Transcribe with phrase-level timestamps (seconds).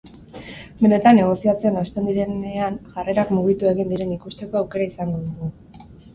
[0.77, 5.89] Benetan negoziatzen hasten direnean jarrerak mugitu egin diren ikusteko aukera izango dugu.